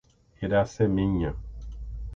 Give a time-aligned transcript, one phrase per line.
[0.45, 1.31] Iraceminha